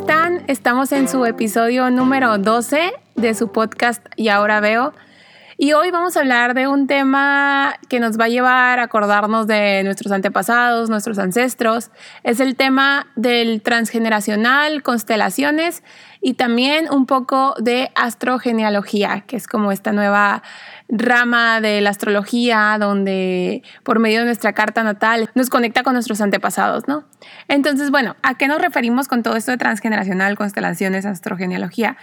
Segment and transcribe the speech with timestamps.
[0.00, 0.42] están?
[0.46, 4.92] Estamos en su episodio número 12 de su podcast Y ahora veo.
[5.56, 9.46] Y hoy vamos a hablar de un tema que nos va a llevar a acordarnos
[9.46, 11.90] de nuestros antepasados, nuestros ancestros.
[12.24, 15.82] Es el tema del transgeneracional, constelaciones
[16.20, 20.42] y también un poco de astrogenealogía, que es como esta nueva
[20.88, 26.20] rama de la astrología donde por medio de nuestra carta natal nos conecta con nuestros
[26.20, 27.04] antepasados, ¿no?
[27.48, 31.96] Entonces, bueno, ¿a qué nos referimos con todo esto de transgeneracional, constelaciones, astrogenealogía?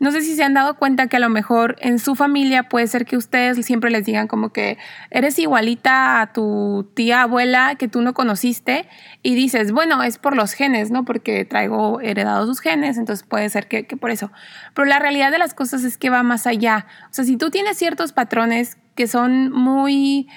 [0.00, 2.86] No sé si se han dado cuenta que a lo mejor en su familia puede
[2.86, 4.78] ser que ustedes siempre les digan como que
[5.10, 8.88] eres igualita a tu tía abuela que tú no conociste
[9.22, 11.04] y dices, bueno, es por los genes, ¿no?
[11.04, 14.30] Porque traigo heredados sus genes, entonces puede ser que, que por eso.
[14.74, 16.86] Pero la realidad de las cosas es que va más allá.
[17.10, 20.28] O sea, si tú tienes ciertos patrones que son muy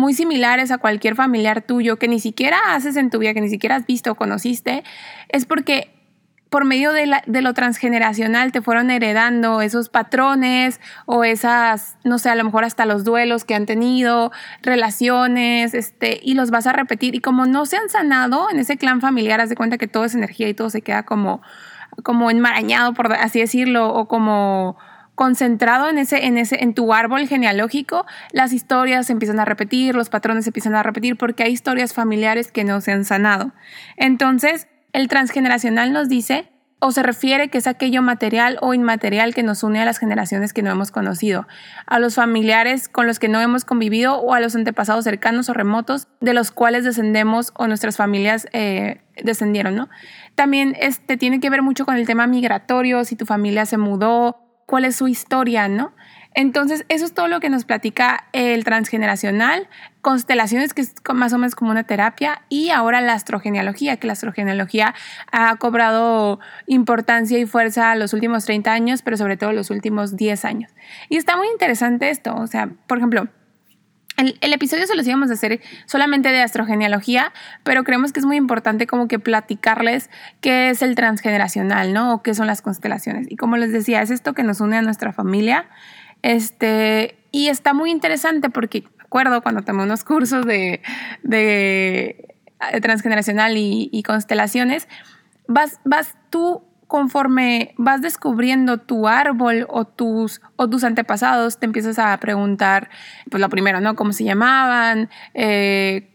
[0.00, 3.50] muy similares a cualquier familiar tuyo que ni siquiera haces en tu vida, que ni
[3.50, 4.82] siquiera has visto o conociste,
[5.28, 5.99] es porque
[6.50, 12.34] por medio de, lo transgeneracional te fueron heredando esos patrones o esas, no sé, a
[12.34, 17.14] lo mejor hasta los duelos que han tenido, relaciones, este, y los vas a repetir.
[17.14, 20.04] Y como no se han sanado en ese clan familiar, haz de cuenta que todo
[20.04, 21.40] es energía y todo se queda como,
[22.02, 24.76] como enmarañado, por así decirlo, o como
[25.14, 29.94] concentrado en ese, en ese, en tu árbol genealógico, las historias se empiezan a repetir,
[29.94, 33.52] los patrones se empiezan a repetir, porque hay historias familiares que no se han sanado.
[33.96, 39.42] Entonces, el transgeneracional nos dice o se refiere que es aquello material o inmaterial que
[39.42, 41.46] nos une a las generaciones que no hemos conocido,
[41.86, 45.52] a los familiares con los que no hemos convivido o a los antepasados cercanos o
[45.52, 49.90] remotos de los cuales descendemos o nuestras familias eh, descendieron, ¿no?
[50.34, 54.64] También este, tiene que ver mucho con el tema migratorio, si tu familia se mudó,
[54.66, 55.92] cuál es su historia, ¿no?
[56.34, 59.68] Entonces, eso es todo lo que nos platica el transgeneracional,
[60.00, 64.12] constelaciones, que es más o menos como una terapia, y ahora la astrogenealogía, que la
[64.12, 64.94] astrogenealogía
[65.32, 70.44] ha cobrado importancia y fuerza los últimos 30 años, pero sobre todo los últimos 10
[70.44, 70.72] años.
[71.08, 73.28] Y está muy interesante esto, o sea, por ejemplo,
[74.16, 77.32] el, el, episodio se los íbamos a hacer solamente de astrogenealogía,
[77.64, 80.10] pero creemos que es muy importante como que platicarles
[80.42, 82.12] qué es el transgeneracional, ¿no?
[82.12, 83.26] O qué son las constelaciones.
[83.30, 85.68] Y como les decía, es esto que nos une a nuestra familia
[86.22, 90.82] este, y está muy interesante porque, acuerdo, cuando tomé unos cursos de,
[91.22, 92.36] de,
[92.82, 94.88] transgeneracional y, constelaciones,
[95.46, 102.00] vas, vas tú conforme vas descubriendo tu árbol o tus, o tus antepasados, te empiezas
[102.00, 102.90] a preguntar,
[103.30, 103.94] pues lo primero, ¿no?
[103.94, 105.08] ¿Cómo se llamaban?
[105.34, 106.09] Eh,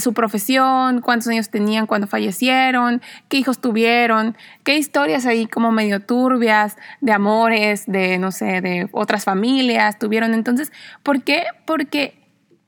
[0.00, 6.00] su profesión, cuántos años tenían cuando fallecieron, qué hijos tuvieron, qué historias ahí como medio
[6.00, 10.34] turbias de amores, de no sé, de otras familias tuvieron.
[10.34, 10.72] Entonces,
[11.02, 11.44] ¿por qué?
[11.66, 12.22] Porque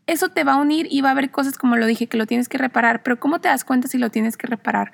[0.07, 2.27] eso te va a unir y va a haber cosas como lo dije que lo
[2.27, 4.93] tienes que reparar, pero ¿cómo te das cuenta si lo tienes que reparar?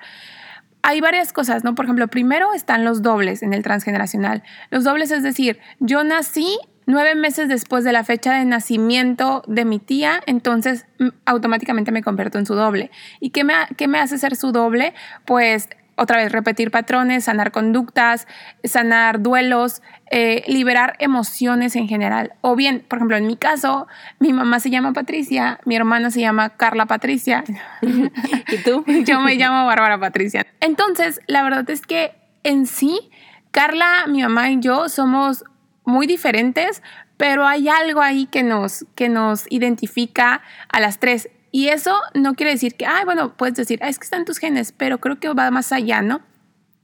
[0.83, 1.75] Hay varias cosas, ¿no?
[1.75, 4.43] Por ejemplo, primero están los dobles en el transgeneracional.
[4.71, 6.57] Los dobles es decir, yo nací
[6.91, 12.03] nueve meses después de la fecha de nacimiento de mi tía, entonces mm, automáticamente me
[12.03, 12.91] convierto en su doble.
[13.19, 14.93] ¿Y qué me, qué me hace ser su doble?
[15.25, 18.27] Pues otra vez repetir patrones, sanar conductas,
[18.63, 22.33] sanar duelos, eh, liberar emociones en general.
[22.41, 23.87] O bien, por ejemplo, en mi caso,
[24.19, 27.43] mi mamá se llama Patricia, mi hermana se llama Carla Patricia.
[27.81, 28.83] ¿Y tú?
[29.05, 30.45] Yo me llamo Bárbara Patricia.
[30.59, 32.13] Entonces, la verdad es que
[32.43, 33.11] en sí,
[33.51, 35.43] Carla, mi mamá y yo somos
[35.91, 36.81] muy diferentes,
[37.17, 41.29] pero hay algo ahí que nos, que nos identifica a las tres.
[41.51, 44.71] Y eso no quiere decir que, ay, bueno, puedes decir, es que están tus genes,
[44.71, 46.21] pero creo que va más allá, ¿no?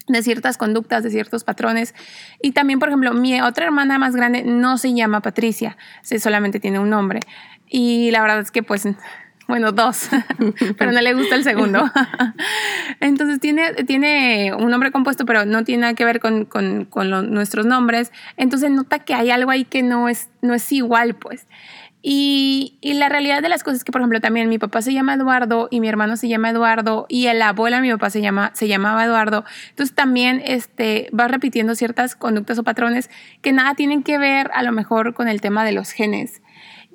[0.08, 1.94] de ciertas conductas, de ciertos patrones.
[2.42, 6.60] Y también, por ejemplo, mi otra hermana más grande no se llama Patricia, se solamente
[6.60, 7.20] tiene un nombre.
[7.68, 8.88] Y la verdad es que pues
[9.48, 10.10] bueno, dos,
[10.78, 11.84] pero no le gusta el segundo.
[13.00, 17.10] Entonces tiene, tiene un nombre compuesto, pero no tiene nada que ver con, con, con
[17.34, 18.12] nuestros nombres.
[18.36, 21.48] Entonces nota que hay algo ahí que no es, no es igual, pues.
[22.10, 24.94] Y, y, la realidad de las cosas es que, por ejemplo, también mi papá se
[24.94, 28.22] llama Eduardo y mi hermano se llama Eduardo y el abuelo de mi papá se,
[28.22, 29.44] llama, se llamaba Eduardo.
[29.72, 33.10] Entonces también este, va repitiendo ciertas conductas o patrones
[33.42, 36.42] que nada tienen que ver a lo mejor con el tema de los genes.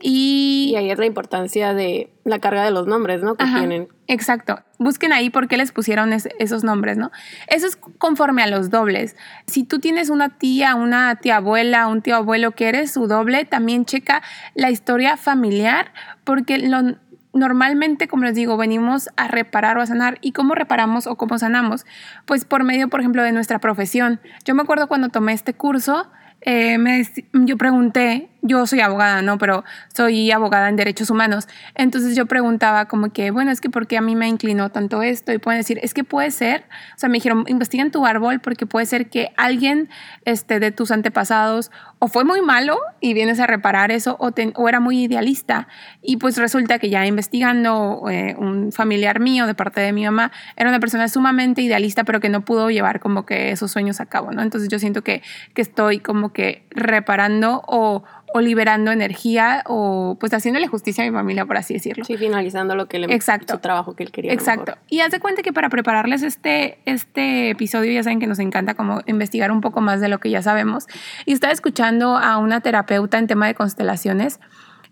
[0.05, 3.37] Y, ahí es la importancia de la carga de los nombres, ¿no?
[3.37, 3.89] Que tienen.
[4.09, 4.59] Exacto.
[4.79, 7.13] Busquen ahí por qué les pusieron esos nombres, ¿no?
[7.47, 9.17] Eso es conforme a los dobles.
[9.47, 13.45] Si tú tienes una tía, una tía abuela, un tío abuelo que eres su doble,
[13.45, 14.23] también checa
[14.55, 15.93] la historia familiar,
[16.25, 16.97] porque lo,
[17.33, 20.19] normalmente, como les digo, venimos a reparar o a sanar.
[20.21, 21.87] ¿Y cómo reparamos o cómo sanamos?
[22.27, 24.21] Pues por medio, por ejemplo, de nuestra profesión.
[24.45, 26.11] Yo me acuerdo cuando tomé este curso,
[26.41, 29.39] eh, me, yo pregunté yo soy abogada, ¿no?
[29.39, 31.49] Pero soy abogada en derechos humanos.
[31.75, 35.01] Entonces yo preguntaba como que, bueno, es que ¿por qué a mí me inclinó tanto
[35.03, 35.33] esto?
[35.33, 36.65] Y pueden decir, es que puede ser,
[36.97, 39.89] o sea, me dijeron, investiga en tu árbol porque puede ser que alguien
[40.25, 44.69] este, de tus antepasados o fue muy malo y vienes a reparar eso o, o
[44.69, 45.69] era muy idealista.
[46.03, 50.33] Y pues resulta que ya investigando, eh, un familiar mío de parte de mi mamá
[50.57, 54.07] era una persona sumamente idealista, pero que no pudo llevar como que esos sueños a
[54.07, 54.43] cabo, ¿no?
[54.43, 55.23] Entonces yo siento que,
[55.55, 58.03] que estoy como que reparando o
[58.35, 62.05] o liberando energía o pues haciéndole justicia a mi familia, por así decirlo.
[62.05, 63.55] Sí, finalizando lo que le Exacto.
[63.55, 64.33] su trabajo que él quería.
[64.33, 64.77] Exacto.
[64.89, 68.75] Y haz de cuenta que para prepararles este, este episodio, ya saben que nos encanta
[68.75, 70.87] como investigar un poco más de lo que ya sabemos.
[71.27, 74.41] Y estaba escuchando a una terapeuta en tema de constelaciones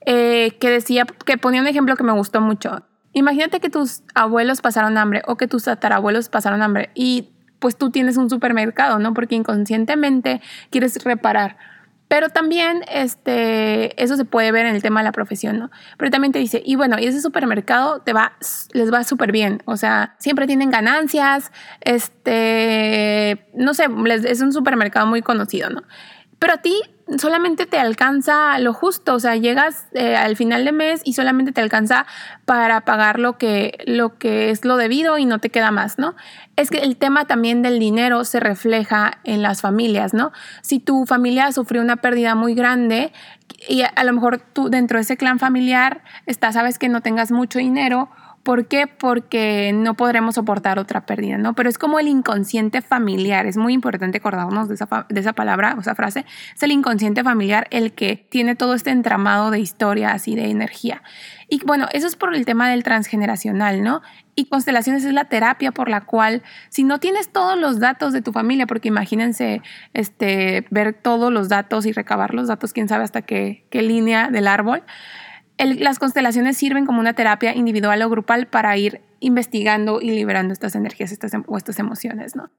[0.06, 2.82] eh, que decía, que ponía un ejemplo que me gustó mucho.
[3.12, 7.90] Imagínate que tus abuelos pasaron hambre o que tus tatarabuelos pasaron hambre y pues tú
[7.90, 9.12] tienes un supermercado, ¿no?
[9.12, 10.40] Porque inconscientemente
[10.70, 11.56] quieres reparar
[12.10, 15.70] pero también este, eso se puede ver en el tema de la profesión, ¿no?
[15.96, 18.32] Pero también te dice, y bueno, y ese supermercado te va,
[18.72, 21.52] les va súper bien, o sea, siempre tienen ganancias,
[21.82, 23.86] este, no sé,
[24.24, 25.84] es un supermercado muy conocido, ¿no?
[26.40, 26.74] Pero a ti
[27.18, 31.52] solamente te alcanza lo justo, o sea, llegas eh, al final de mes y solamente
[31.52, 32.06] te alcanza
[32.44, 36.14] para pagar lo que, lo que es lo debido y no te queda más, ¿no?
[36.56, 40.32] Es que el tema también del dinero se refleja en las familias, ¿no?
[40.62, 43.12] Si tu familia sufrió una pérdida muy grande
[43.68, 47.32] y a, lo mejor tú dentro de ese clan familiar está, sabes que no tengas
[47.32, 48.10] mucho dinero,
[48.50, 48.88] ¿Por qué?
[48.88, 51.54] Porque no podremos soportar otra pérdida, ¿no?
[51.54, 55.76] Pero es como el inconsciente familiar, es muy importante acordarnos de esa, de esa palabra
[55.78, 60.34] esa frase, es el inconsciente familiar el que tiene todo este entramado de historias y
[60.34, 61.04] de energía.
[61.48, 64.02] Y bueno, eso es por el tema del transgeneracional, ¿no?
[64.34, 68.20] Y constelaciones es la terapia por la cual, si no tienes todos los datos de
[68.20, 69.62] tu familia, porque imagínense
[69.94, 74.28] este, ver todos los datos y recabar los datos, quién sabe hasta qué, qué línea
[74.28, 74.82] del árbol,
[75.66, 80.74] las constelaciones sirven como una terapia individual o grupal para ir investigando y liberando estas
[80.74, 82.50] energías estas, em, o estas emociones, ¿no?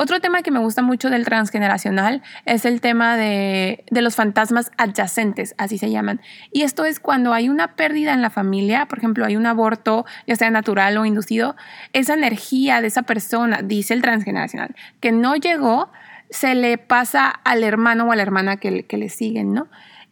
[0.00, 5.56] Otro tema que me gusta mucho del transgeneracional es el tema de, los fantasmas adyacentes,
[5.58, 6.20] así se llaman.
[6.52, 10.06] Y esto es cuando hay una pérdida en la familia, por ejemplo, hay un aborto,
[10.24, 11.56] ya sea natural o inducido,
[11.94, 15.90] esa energía de esa persona, dice el transgeneracional, que no llegó,
[16.30, 19.66] se le pasa al hermano o a la hermana que, que le siguen, ¿no?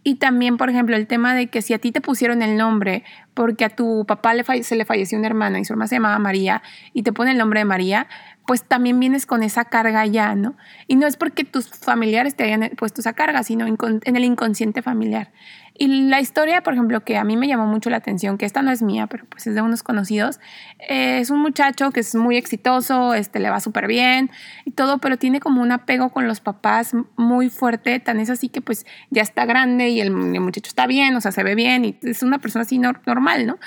[0.07, 3.03] Y también, por ejemplo, el tema de que si a ti te pusieron el nombre
[3.37, 6.19] porque a tu papá le se le falleció una hermana y su hermana se llamaba
[6.19, 6.63] María
[6.95, 8.09] y te pone el nombre de María,
[8.47, 10.57] pues también vienes con esa carga ya, ¿no?
[10.87, 14.81] Y no es porque tus familiares te hayan puesto esa carga, sino en el inconsciente
[14.81, 15.33] familiar.
[15.79, 18.63] Y la historia, por ejemplo, que a mí me llamó mucho la atención, que esta
[18.63, 20.41] no es mía, pero pues es de unos conocidos,
[20.89, 24.31] eh, es un muchacho que es muy exitoso, este, le va súper bien
[24.65, 28.49] y todo, pero tiene como un apego con los papás muy fuerte, tan es así
[28.49, 31.85] que pues ya está grande y el, muchacho está bien, o sea, se ve bien
[31.85, 33.59] y es una persona así normal, ¿no?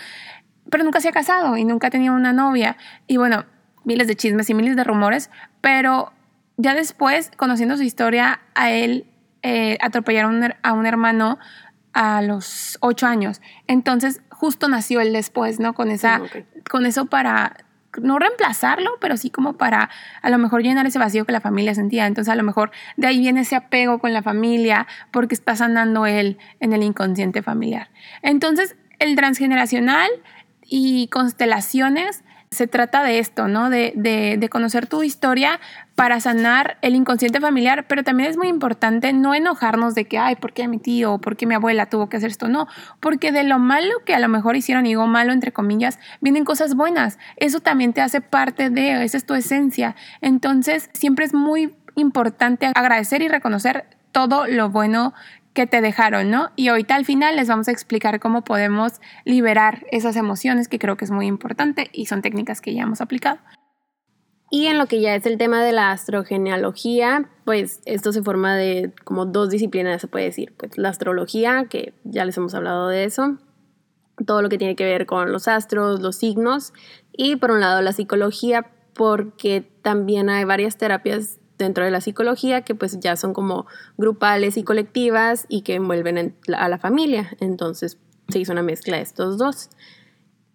[0.69, 2.77] Pero nunca se ha casado y nunca ha tenido una novia.
[3.07, 3.45] Y bueno,
[3.83, 5.29] miles de chismes y miles de rumores,
[5.61, 6.11] pero
[6.57, 9.05] ya después, conociendo su historia, a él
[9.41, 11.39] eh, atropellaron a un hermano
[11.93, 13.41] a los ocho años.
[13.67, 15.73] Entonces, justo nació él después, ¿no?
[15.73, 16.21] Con, esa,
[16.69, 17.57] con eso para
[18.01, 19.89] no reemplazarlo, pero sí como para
[20.21, 22.05] a lo mejor llenar ese vacío que la familia sentía.
[22.05, 26.05] Entonces a lo mejor de ahí viene ese apego con la familia porque está sanando
[26.05, 27.89] él en el inconsciente familiar.
[28.21, 30.09] Entonces el transgeneracional
[30.65, 33.69] y constelaciones se trata de esto, ¿no?
[33.69, 35.59] De, de, conocer tu historia
[35.93, 40.35] para sanar el inconsciente familiar, pero también es muy importante no enojarnos de que, ay,
[40.35, 42.47] ¿por qué mi tío o por qué mi abuela tuvo que hacer esto?
[42.47, 42.67] No,
[42.99, 46.73] porque de lo malo que a lo mejor hicieron, y malo entre comillas, vienen cosas
[46.73, 47.19] buenas.
[47.35, 49.95] Eso también te hace parte de, esa es tu esencia.
[50.21, 55.13] Entonces, siempre es muy importante agradecer y reconocer todo lo bueno
[55.59, 56.51] que te dejaron, ¿no?
[56.55, 60.95] Y ahorita al final les vamos a explicar cómo podemos liberar esas emociones, que creo
[60.95, 63.39] que es muy importante y son técnicas que ya hemos aplicado.
[64.49, 68.55] Y en lo que ya es el tema de la astrogenealogía, pues esto se forma
[68.55, 70.55] de como dos disciplinas, se puede decir.
[70.55, 73.37] Pues la astrología, que ya les hemos hablado de eso,
[74.25, 76.71] todo lo que tiene que ver con los astros, los signos,
[77.11, 82.61] y por un lado la psicología, porque también hay varias terapias dentro de la psicología
[82.61, 87.29] que pues ya son como grupales y colectivas y que envuelven a la familia.
[87.39, 87.99] Entonces
[88.29, 89.69] se hizo una mezcla de estos dos.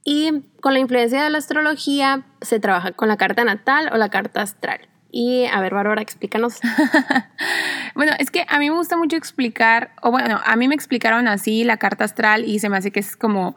[0.05, 4.11] Y con la influencia de la astrología se trabaja con la carta natal o la
[4.11, 4.89] carta astral.
[5.11, 6.59] Y a ver, Bárbara, explícanos.
[7.95, 11.29] bueno, es que a mí me gusta mucho explicar, o bueno, a mí me explicaron
[11.29, 13.57] así la carta astral y se me hace que es como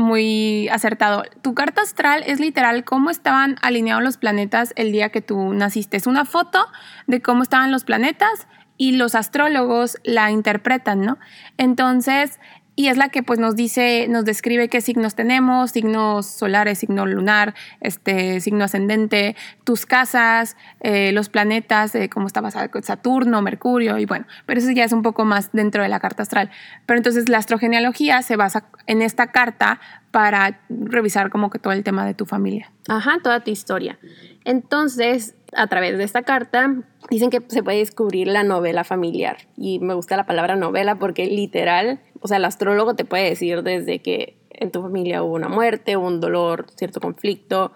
[0.00, 1.22] muy acertado.
[1.42, 5.96] Tu carta astral es literal cómo estaban alineados los planetas el día que tú naciste.
[5.96, 6.66] Es una foto
[7.06, 11.18] de cómo estaban los planetas y los astrólogos la interpretan, ¿no?
[11.58, 12.40] Entonces,
[12.80, 17.04] y es la que pues nos dice, nos describe qué signos tenemos, signos solares, signo
[17.04, 22.40] lunar, este, signo ascendente, tus casas, eh, los planetas, eh, cómo está
[22.80, 26.22] Saturno, Mercurio, y bueno, pero eso ya es un poco más dentro de la carta
[26.22, 26.50] astral.
[26.86, 29.78] Pero entonces la astrogenealogía se basa en esta carta
[30.10, 32.72] para revisar como que todo el tema de tu familia.
[32.88, 33.98] Ajá, toda tu historia.
[34.46, 36.76] Entonces, a través de esta carta,
[37.10, 39.36] dicen que se puede descubrir la novela familiar.
[39.56, 43.62] Y me gusta la palabra novela porque literal o sea, el astrólogo te puede decir
[43.62, 47.72] desde que en tu familia hubo una muerte, un dolor, cierto conflicto,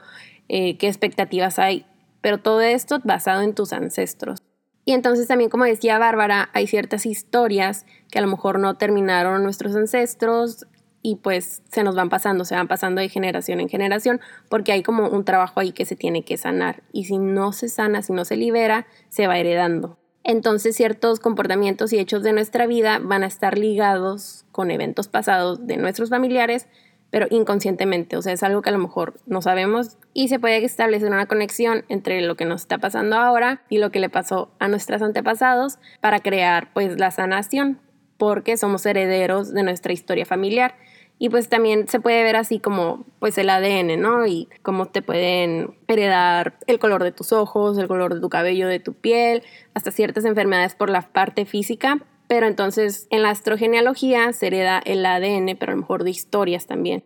[0.48, 1.86] eh, qué expectativas hay,
[2.20, 4.40] pero todo esto basado en tus ancestros.
[4.84, 9.42] Y entonces también, como decía Bárbara, hay ciertas historias que a lo mejor no terminaron
[9.42, 10.66] nuestros ancestros
[11.00, 14.20] y pues se nos van pasando, se van pasando de generación en generación,
[14.50, 16.82] porque hay como un trabajo ahí que se tiene que sanar.
[16.92, 21.92] Y si no se sana, si no se libera, se va heredando entonces ciertos comportamientos
[21.92, 26.66] y hechos de nuestra vida van a estar ligados con eventos pasados de nuestros familiares,
[27.10, 30.64] pero inconscientemente, o sea, es algo que a lo mejor no sabemos y se puede
[30.64, 34.50] establecer una conexión entre lo que nos está pasando ahora y lo que le pasó
[34.58, 37.78] a nuestros antepasados para crear pues la sanación,
[38.16, 40.74] porque somos herederos de nuestra historia familiar.
[41.18, 44.26] Y pues también se puede ver así como pues el ADN, ¿no?
[44.26, 48.66] Y cómo te pueden heredar el color de tus ojos, el color de tu cabello,
[48.68, 49.42] de tu piel,
[49.74, 52.00] hasta ciertas enfermedades por la parte física.
[52.26, 56.66] Pero entonces en la astrogenealogía se hereda el ADN, pero a lo mejor de historias
[56.66, 57.04] también.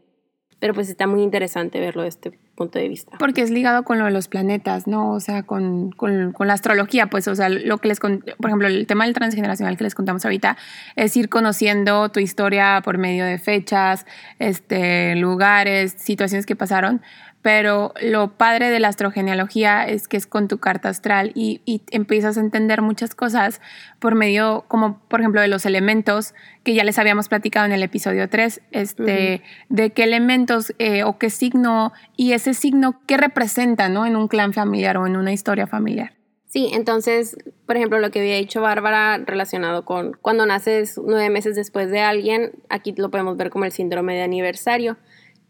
[0.59, 3.17] Pero pues está muy interesante verlo de este punto de vista.
[3.19, 5.12] Porque es ligado con lo de los planetas, ¿no?
[5.12, 8.67] O sea, con, con, con la astrología, pues, o sea, lo que les, por ejemplo,
[8.67, 10.57] el tema del transgeneracional que les contamos ahorita
[10.97, 14.05] es ir conociendo tu historia por medio de fechas,
[14.38, 17.00] este, lugares, situaciones que pasaron,
[17.42, 22.37] pero lo padre de la astrogenealogía es que es con tu carta astral y, empiezas
[22.37, 23.61] a entender muchas cosas
[23.99, 27.83] por medio, como por ejemplo, de los elementos que ya les habíamos platicado en el
[27.83, 33.88] episodio 3, este, de qué elementos eh, o qué signo y ese signo qué representa
[33.88, 34.04] ¿no?
[34.04, 36.18] en un clan familiar o en una historia familiar.
[36.49, 41.54] Sí, entonces, por ejemplo, lo que había dicho Bárbara relacionado con cuando naces nueve meses
[41.54, 44.97] después de alguien, aquí lo podemos ver como el síndrome de aniversario,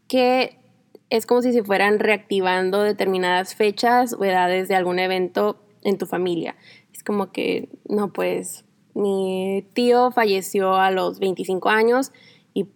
[0.09, 0.58] que
[1.09, 6.05] es como si se fueran reactivando determinadas fechas o edades de algún evento en tu
[6.05, 6.55] familia.
[6.93, 12.11] Es como que, no, pues mi tío falleció a los 25 años
[12.53, 12.67] y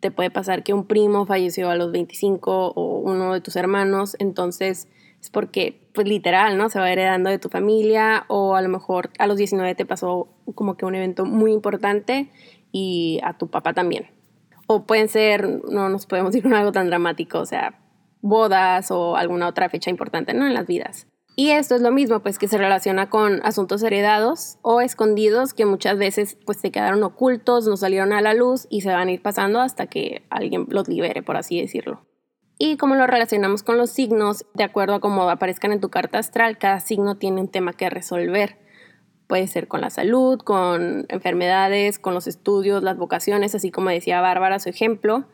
[0.00, 4.16] te puede pasar que un primo falleció a los 25 o uno de tus hermanos,
[4.18, 4.88] entonces
[5.20, 6.68] es porque, pues literal, ¿no?
[6.68, 10.28] Se va heredando de tu familia o a lo mejor a los 19 te pasó
[10.54, 12.28] como que un evento muy importante
[12.72, 14.06] y a tu papá también.
[14.66, 17.81] O pueden ser, no nos podemos ir con algo tan dramático, o sea,
[18.22, 20.46] bodas o alguna otra fecha importante ¿no?
[20.46, 21.06] en las vidas.
[21.34, 25.64] Y esto es lo mismo, pues que se relaciona con asuntos heredados o escondidos que
[25.64, 29.12] muchas veces pues se quedaron ocultos, no salieron a la luz y se van a
[29.12, 32.04] ir pasando hasta que alguien los libere, por así decirlo.
[32.58, 36.18] Y como lo relacionamos con los signos, de acuerdo a cómo aparezcan en tu carta
[36.18, 38.58] astral, cada signo tiene un tema que resolver.
[39.26, 44.20] Puede ser con la salud, con enfermedades, con los estudios, las vocaciones, así como decía
[44.20, 45.24] Bárbara su ejemplo.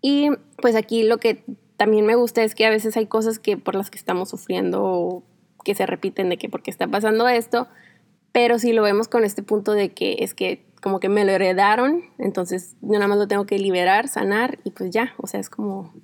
[0.00, 1.44] Y pues aquí lo que
[1.78, 5.22] también me gusta es que a veces hay cosas que por las que estamos sufriendo
[5.64, 7.68] que se repiten de que porque está pasando esto,
[8.32, 11.32] pero si lo vemos con este punto de que es que como que me lo
[11.32, 15.38] heredaron, entonces yo nada más lo tengo que liberar, sanar y pues ya, o sea,
[15.38, 15.94] es como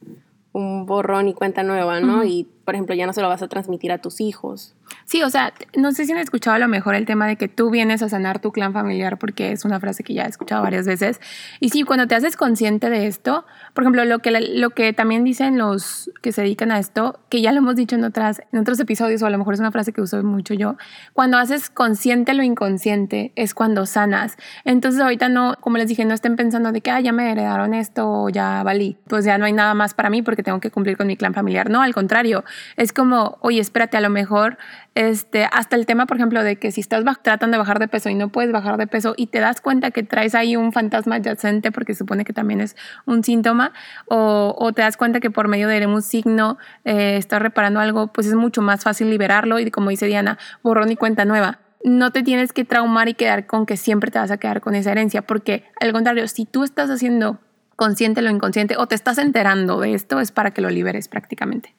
[0.52, 2.24] un borrón y cuenta nueva, ¿no?
[2.24, 4.74] Y por ejemplo, ya no se lo vas a transmitir a tus hijos.
[5.04, 7.48] Sí, o sea, no sé si han escuchado a lo mejor el tema de que
[7.48, 10.62] tú vienes a sanar tu clan familiar, porque es una frase que ya he escuchado
[10.62, 11.20] varias veces.
[11.60, 13.44] Y sí, cuando te haces consciente de esto,
[13.74, 17.40] por ejemplo, lo que, lo que también dicen los que se dedican a esto, que
[17.40, 19.72] ya lo hemos dicho en, otras, en otros episodios, o a lo mejor es una
[19.72, 20.76] frase que uso mucho yo,
[21.12, 24.36] cuando haces consciente lo inconsciente es cuando sanas.
[24.64, 27.74] Entonces ahorita no, como les dije, no estén pensando de que, ah, ya me heredaron
[27.74, 30.96] esto ya valí, pues ya no hay nada más para mí porque tengo que cumplir
[30.96, 31.70] con mi clan familiar.
[31.70, 32.44] No, al contrario,
[32.76, 34.58] es como, oye, espérate, a lo mejor,
[34.94, 38.08] este, hasta el tema, por ejemplo, de que si estás tratando de bajar de peso
[38.08, 41.16] y no puedes bajar de peso y te das cuenta que traes ahí un fantasma
[41.16, 43.72] adyacente, porque supone que también es un síntoma,
[44.06, 48.08] o, o te das cuenta que por medio de un signo eh, estás reparando algo,
[48.08, 52.10] pues es mucho más fácil liberarlo y como dice Diana, borrón y cuenta nueva no
[52.12, 54.90] te tienes que traumar y quedar con que siempre te vas a quedar con esa
[54.90, 57.38] herencia, porque al contrario, si tú estás haciendo
[57.76, 61.74] consciente lo inconsciente o te estás enterando de esto, es para que lo liberes prácticamente.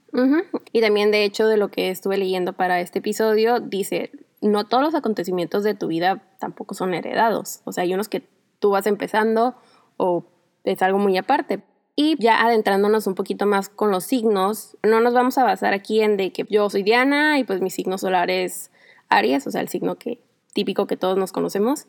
[0.71, 4.83] Y también, de hecho, de lo que estuve leyendo para este episodio, dice, no todos
[4.83, 7.61] los acontecimientos de tu vida tampoco son heredados.
[7.65, 8.27] O sea, hay unos que
[8.59, 9.55] tú vas empezando
[9.97, 10.25] o
[10.63, 11.63] es algo muy aparte.
[11.95, 16.01] Y ya adentrándonos un poquito más con los signos, no nos vamos a basar aquí
[16.01, 18.69] en de que yo soy Diana y pues mi signo solar es
[19.07, 20.19] Aries, o sea, el signo que
[20.53, 21.85] típico que todos nos conocemos,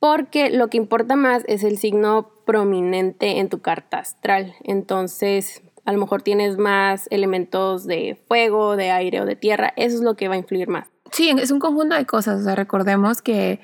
[0.00, 4.54] porque lo que importa más es el signo prominente en tu carta astral.
[4.64, 9.96] Entonces, a lo mejor tienes más elementos de fuego, de aire o de tierra, eso
[9.96, 10.88] es lo que va a influir más.
[11.12, 12.40] Sí, es un conjunto de cosas.
[12.40, 13.60] O sea, recordemos que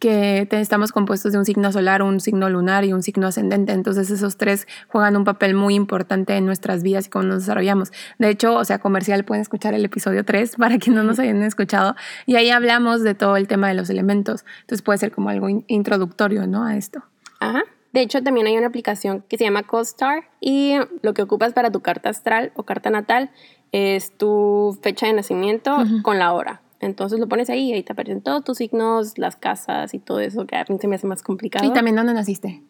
[0.00, 3.72] que estamos compuestos de un signo solar, un signo lunar y un signo ascendente.
[3.72, 7.92] Entonces esos tres juegan un papel muy importante en nuestras vidas y cómo nos desarrollamos.
[8.18, 11.42] De hecho, o sea, comercial pueden escuchar el episodio 3 para que no nos hayan
[11.42, 11.94] escuchado.
[12.26, 14.44] Y ahí hablamos de todo el tema de los elementos.
[14.62, 16.64] Entonces puede ser como algo introductorio, ¿no?
[16.64, 17.04] A esto.
[17.38, 17.62] Ajá.
[17.92, 21.70] De hecho, también hay una aplicación que se llama CoStar y lo que ocupas para
[21.70, 23.30] tu carta astral o carta natal
[23.72, 26.62] es tu fecha de nacimiento con la hora.
[26.80, 30.20] Entonces lo pones ahí y ahí te aparecen todos tus signos, las casas y todo
[30.20, 31.66] eso, que a mí se me hace más complicado.
[31.66, 32.62] ¿Y también dónde naciste?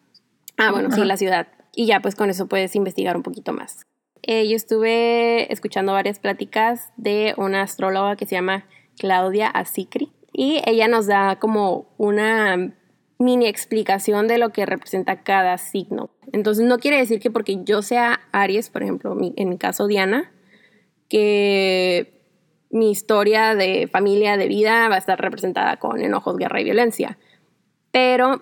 [0.57, 1.47] Ah, bueno, sí, la ciudad.
[1.73, 3.85] Y ya pues con eso puedes investigar un poquito más.
[4.23, 8.65] Eh, yo estuve escuchando varias pláticas de una astróloga que se llama
[8.97, 12.73] Claudia Asicri y ella nos da como una
[13.21, 16.09] mini explicación de lo que representa cada signo.
[16.31, 20.31] Entonces no quiere decir que porque yo sea Aries, por ejemplo, en mi caso Diana,
[21.07, 22.21] que
[22.69, 27.17] mi historia de familia, de vida, va a estar representada con enojos, guerra y violencia.
[27.91, 28.41] Pero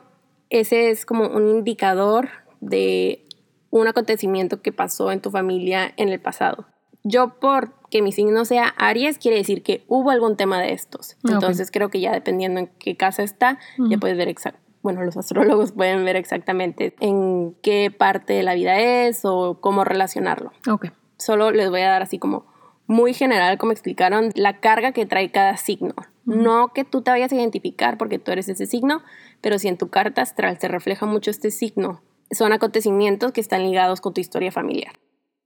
[0.49, 2.29] ese es como un indicador
[2.61, 3.25] de
[3.71, 6.67] un acontecimiento que pasó en tu familia en el pasado.
[7.03, 11.17] Yo por que mi signo sea Aries quiere decir que hubo algún tema de estos.
[11.23, 14.68] Entonces creo que ya dependiendo en qué casa está, ya puedes ver exacto.
[14.81, 19.83] Bueno, los astrólogos pueden ver exactamente en qué parte de la vida es o cómo
[19.83, 20.51] relacionarlo.
[20.67, 20.91] Okay.
[21.17, 22.45] Solo les voy a dar así como
[22.87, 25.93] muy general, como explicaron, la carga que trae cada signo.
[26.25, 29.01] No que tú te vayas a identificar porque tú eres ese signo,
[29.41, 33.63] pero si en tu carta astral se refleja mucho este signo, son acontecimientos que están
[33.63, 34.93] ligados con tu historia familiar.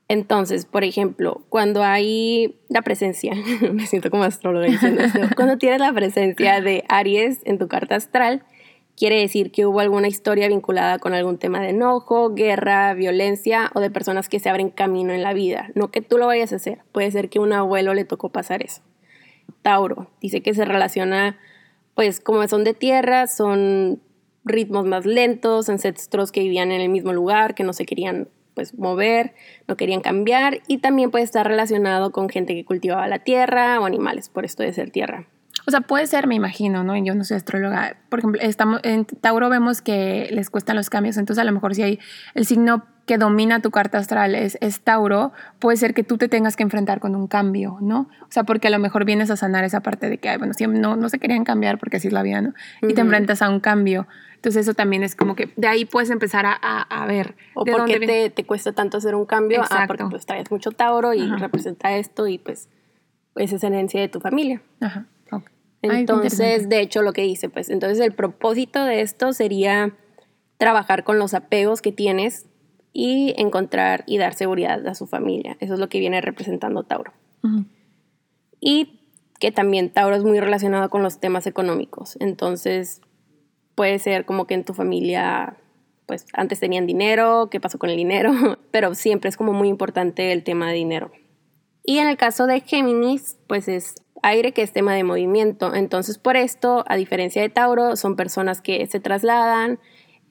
[0.08, 3.34] Entonces, por ejemplo, cuando hay la presencia,
[3.74, 7.96] me siento como astróloga diciendo esto, cuando tienes la presencia de Aries en tu carta
[7.96, 8.44] astral,
[8.96, 13.80] Quiere decir que hubo alguna historia vinculada con algún tema de enojo, guerra, violencia o
[13.80, 15.72] de personas que se abren camino en la vida.
[15.74, 18.62] No que tú lo vayas a hacer, puede ser que un abuelo le tocó pasar
[18.62, 18.82] eso.
[19.63, 21.39] Tauro dice que se relaciona,
[21.96, 24.00] pues como son de tierra, son
[24.46, 28.78] ritmos más lentos, ancestros que vivían en el mismo lugar, que no se querían pues
[28.78, 29.34] mover,
[29.67, 33.86] no querían cambiar y también puede estar relacionado con gente que cultivaba la tierra o
[33.86, 35.28] animales, por esto de ser tierra.
[35.65, 36.95] O sea, puede ser, me imagino, ¿no?
[36.97, 37.95] Yo no soy astróloga.
[38.10, 41.76] Por ejemplo, estamos, en Tauro vemos que les cuestan los cambios, entonces a lo mejor
[41.76, 41.99] si hay
[42.34, 46.30] el signo que domina tu carta astral es, es, Tauro, puede ser que tú te
[46.30, 48.10] tengas que enfrentar con un cambio, ¿no?
[48.21, 50.80] O sea, porque a lo mejor vienes a sanar esa parte de que, bueno, siempre
[50.80, 52.54] no, no se querían cambiar porque así es la vida, ¿no?
[52.82, 54.08] Y te enfrentas a un cambio.
[54.36, 57.36] Entonces eso también es como que de ahí puedes empezar a, a, ver.
[57.54, 59.62] O por qué te, te, cuesta tanto hacer un cambio.
[59.62, 59.88] Ah, Exacto.
[59.88, 62.69] porque pues traes mucho Tauro y representa esto y pues
[63.36, 64.62] esa es herencia de tu familia.
[64.82, 65.06] Ajá.
[65.84, 69.96] Entonces, de hecho, lo que dice, pues, entonces el propósito de esto sería
[70.58, 72.48] trabajar con los apegos que tienes
[72.93, 75.58] y encontrar y dar seguridad a su familia.
[75.60, 77.12] Eso es lo que viene representando Tauro.
[78.62, 79.02] Y
[79.39, 82.15] que también Tauro es muy relacionado con los temas económicos.
[82.22, 83.02] Entonces,
[83.76, 85.58] puede ser como que en tu familia,
[86.06, 88.32] pues antes tenían dinero, qué pasó con el dinero,
[88.72, 91.12] pero siempre es como muy importante el tema de dinero.
[91.84, 95.76] Y en el caso de Géminis, pues es aire que es tema de movimiento.
[95.76, 99.80] Entonces, por esto, a diferencia de Tauro, son personas que se trasladan,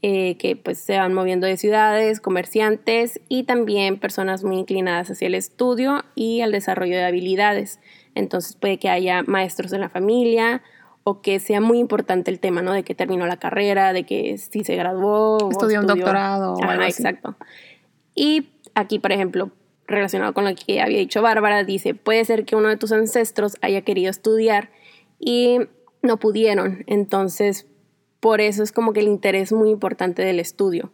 [0.00, 5.28] eh, que pues se van moviendo de ciudades, comerciantes y también personas muy inclinadas hacia
[5.28, 7.78] el estudio y al desarrollo de habilidades.
[8.16, 10.62] Entonces puede que haya maestros en la familia
[11.04, 12.72] o que sea muy importante el tema, ¿no?
[12.72, 15.50] De que terminó la carrera, de que si se graduó.
[15.50, 16.54] Estudió un doctorado.
[16.54, 17.36] O algo exacto.
[18.14, 19.50] Y aquí, por ejemplo,
[19.92, 23.56] relacionado con lo que había dicho Bárbara, dice, puede ser que uno de tus ancestros
[23.60, 24.70] haya querido estudiar
[25.18, 25.58] y
[26.02, 27.66] no pudieron, entonces
[28.20, 30.92] por eso es como que el interés muy importante del estudio.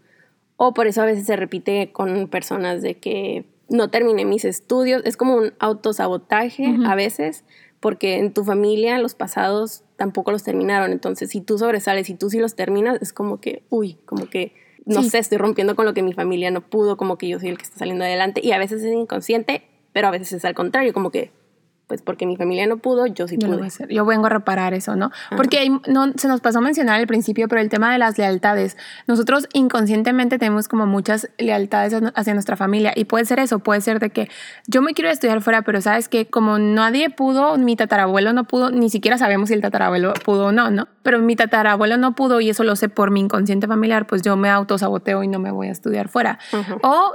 [0.56, 5.02] O por eso a veces se repite con personas de que no terminé mis estudios,
[5.04, 7.44] es como un autosabotaje a veces,
[7.80, 12.30] porque en tu familia los pasados tampoco los terminaron, entonces si tú sobresales y tú
[12.30, 14.54] sí los terminas, es como que, uy, como que
[14.88, 17.50] no sé, estoy rompiendo con lo que mi familia no pudo, como que yo soy
[17.50, 20.54] el que está saliendo adelante y a veces es inconsciente, pero a veces es al
[20.54, 21.30] contrario, como que
[21.88, 23.66] pues porque mi familia no pudo, yo sí pude.
[23.88, 25.10] Yo vengo a reparar eso, ¿no?
[25.36, 28.76] Porque no, se nos pasó a mencionar al principio, pero el tema de las lealtades.
[29.06, 34.00] Nosotros inconscientemente tenemos como muchas lealtades hacia nuestra familia y puede ser eso, puede ser
[34.00, 34.28] de que
[34.66, 38.70] yo me quiero estudiar fuera, pero sabes que como nadie pudo, mi tatarabuelo no pudo,
[38.70, 40.88] ni siquiera sabemos si el tatarabuelo pudo o no, ¿no?
[41.02, 44.36] Pero mi tatarabuelo no pudo y eso lo sé por mi inconsciente familiar, pues yo
[44.36, 46.38] me autosaboteo y no me voy a estudiar fuera.
[46.82, 47.14] O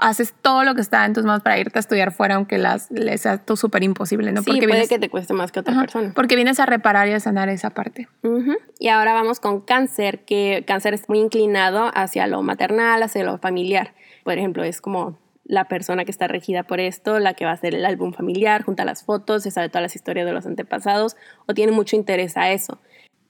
[0.00, 2.88] haces todo lo que está en tus manos para irte a estudiar fuera, aunque las,
[2.92, 4.42] les sea súper imposible posible, ¿no?
[4.42, 6.12] Sí, porque puede vienes, que te cueste más que otra Ajá, persona.
[6.14, 8.08] porque vienes a reparar y a sanar esa parte.
[8.22, 8.56] Ujú.
[8.78, 13.38] Y ahora vamos con cáncer, que cáncer es muy inclinado hacia lo maternal, hacia lo
[13.38, 13.94] familiar.
[14.24, 17.54] Por ejemplo, es como la persona que está regida por esto, la que va a
[17.54, 21.16] hacer el álbum familiar, junta las fotos, se sabe todas las historias de los antepasados
[21.46, 22.78] o tiene mucho interés a eso.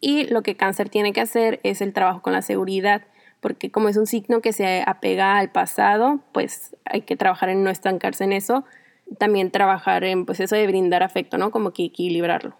[0.00, 3.02] Y lo que cáncer tiene que hacer es el trabajo con la seguridad,
[3.40, 7.64] porque como es un signo que se apega al pasado, pues hay que trabajar en
[7.64, 8.64] no estancarse en eso,
[9.18, 11.50] también trabajar en pues eso de brindar afecto, ¿no?
[11.50, 12.54] Como que equilibrarlo.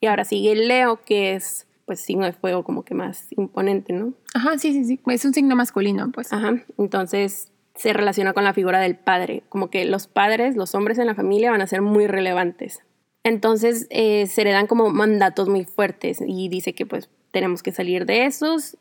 [0.00, 3.92] Y ahora sigue el Leo, que es pues signo de fuego como que más imponente,
[3.92, 4.14] ¿no?
[4.34, 5.00] Ajá, sí, sí, sí.
[5.06, 6.32] Es un signo masculino, pues.
[6.32, 6.54] Ajá.
[6.78, 11.06] Entonces se relaciona con la figura del padre, como que los padres, los hombres en
[11.06, 12.80] la familia van a ser muy relevantes.
[13.24, 17.72] Entonces eh, se le dan como mandatos muy fuertes y dice que pues tenemos que
[17.72, 18.76] salir de esos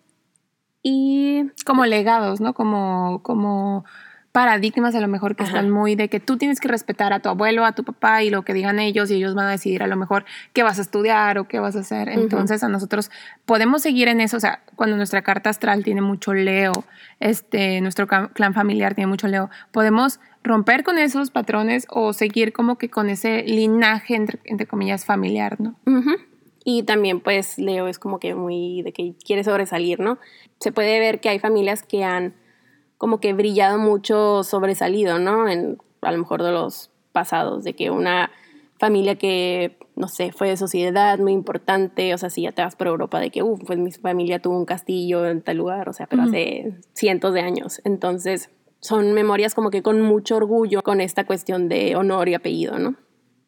[0.84, 2.54] y Como legados, ¿no?
[2.54, 3.86] Como, como
[4.32, 5.52] paradigmas a lo mejor que Ajá.
[5.52, 8.30] están muy de que tú tienes que respetar a tu abuelo, a tu papá y
[8.30, 10.82] lo que digan ellos y ellos van a decidir a lo mejor qué vas a
[10.82, 12.08] estudiar o qué vas a hacer.
[12.10, 13.12] Entonces a nosotros
[13.46, 16.72] podemos seguir en eso, o sea, cuando nuestra carta astral tiene mucho Leo,
[17.20, 22.78] este, nuestro clan familiar tiene mucho Leo, podemos romper con esos patrones o seguir como
[22.78, 25.76] que con ese linaje, entre, entre comillas, familiar, ¿no?
[25.86, 26.16] Ujú.
[26.64, 30.20] Y también pues Leo es como que muy de que quiere sobresalir, ¿no?
[30.60, 32.34] Se puede ver que hay familias que han
[33.02, 35.50] como que brillado mucho sobresalido, ¿no?
[35.50, 38.30] En a lo mejor de los pasados, de que una
[38.78, 42.76] familia que, no sé, fue de sociedad muy importante, o sea, si ya te vas
[42.76, 45.94] por Europa, de que, uff, pues mi familia tuvo un castillo en tal lugar, o
[45.94, 47.82] sea, pero hace cientos de años.
[47.86, 52.78] Entonces, son memorias como que con mucho orgullo con esta cuestión de honor y apellido,
[52.78, 52.98] ¿no?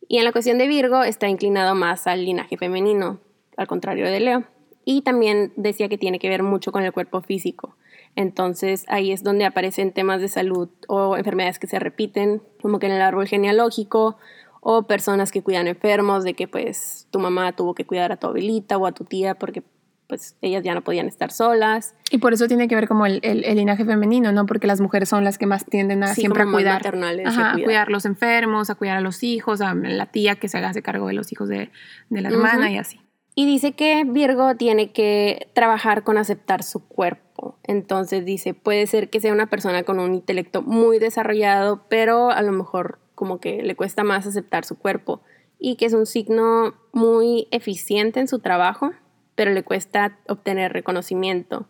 [0.07, 3.19] Y en la cuestión de Virgo está inclinado más al linaje femenino,
[3.55, 4.45] al contrario de Leo.
[4.83, 7.75] Y también decía que tiene que ver mucho con el cuerpo físico.
[8.15, 12.85] Entonces ahí es donde aparecen temas de salud o enfermedades que se repiten, como que
[12.85, 14.17] en el árbol genealógico,
[14.61, 18.27] o personas que cuidan enfermos, de que pues tu mamá tuvo que cuidar a tu
[18.27, 19.63] abuelita o a tu tía porque
[20.07, 21.95] pues ellas ya no podían estar solas.
[22.11, 24.45] Y por eso tiene que ver como el, el- el linaje femenino, ¿no?
[24.45, 26.81] Porque las mujeres son las que más tienden a Sí, siempre a cuidar.
[27.25, 27.89] Ajá, a cuidar.
[27.89, 31.13] los enfermos, a cuidar a los hijos, a la tía que se hace cargo de
[31.13, 31.71] los hijos de,
[32.09, 32.99] de la hermana y así.
[33.35, 37.22] Y dice que Virgo tiene que trabajar con aceptar su cuerpo.
[37.63, 42.41] Entonces dice, puede ser que sea una persona con un intelecto muy desarrollado, pero a
[42.41, 45.21] lo mejor como que le cuesta más aceptar su cuerpo.
[45.59, 48.91] Y que es un signo muy eficiente en su trabajo,
[49.35, 51.67] pero le cuesta obtener reconocimiento.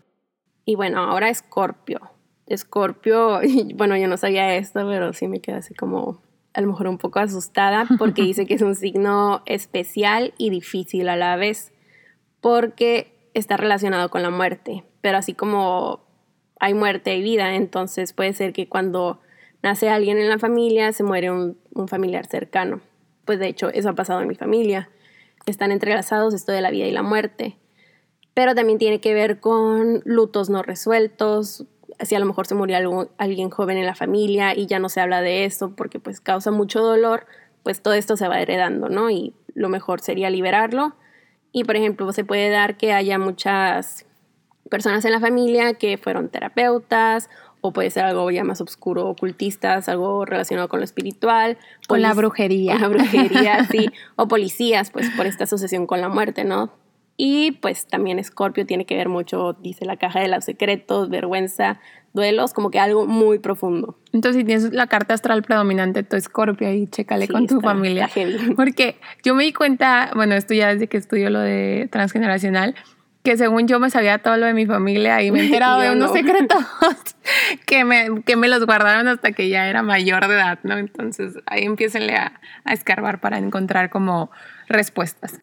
[0.65, 2.01] Y bueno, ahora Escorpio.
[2.47, 3.39] Escorpio,
[3.75, 6.21] bueno, yo no sabía esto, pero sí me quedé así como
[6.53, 11.09] a lo mejor un poco asustada porque dice que es un signo especial y difícil
[11.09, 11.71] a la vez
[12.41, 15.99] porque está relacionado con la muerte, pero así como
[16.61, 19.19] hay muerte, hay vida, entonces puede ser que cuando
[19.61, 21.57] nace alguien en la familia se muere un,
[21.89, 22.79] familiar cercano.
[23.25, 24.89] Pues de hecho eso ha pasado en mi familia.
[25.45, 27.57] Están entrelazados esto de la vida y la muerte.
[28.33, 31.65] Pero también tiene que ver con lutos no resueltos,
[31.99, 34.87] si a lo mejor se murió algo- alguien joven en la familia y ya no
[34.87, 37.25] se habla de eso porque pues causa mucho dolor,
[37.61, 39.09] pues todo esto se va heredando, ¿no?
[39.09, 40.95] Y lo mejor sería liberarlo.
[41.51, 44.05] Y por ejemplo, se puede dar que haya muchas
[44.73, 47.29] personas en la familia que fueron terapeutas
[47.61, 51.59] o puede ser algo ya más oscuro, ocultistas, algo relacionado con lo espiritual.
[51.87, 52.73] Con la brujería.
[52.73, 53.85] Con la brujería, sí.
[54.15, 56.71] O policías, pues por esta asociación con la muerte, ¿no?
[57.15, 61.79] Y pues también Escorpio tiene que ver mucho, dice la caja de los secretos, vergüenza,
[62.13, 63.99] duelos, como que algo muy profundo.
[64.13, 67.69] Entonces, si tienes la carta astral predominante, tu escorpio ahí, chécale Sí, con tu está-
[67.69, 68.05] familia.
[68.13, 68.55] está.
[68.55, 72.73] Porque yo me di cuenta, bueno, esto ya desde que estudio lo de transgeneracional,
[73.23, 75.91] que según yo me sabía todo lo de mi familia y me he enterado de
[75.91, 76.15] unos no.
[76.15, 76.63] secretos
[77.65, 80.77] que me, que me los guardaron hasta que ya era mayor de edad, ¿no?
[80.77, 84.29] Entonces ahí empiecenle a, a escarbar para encontrar como
[84.67, 85.41] respuestas.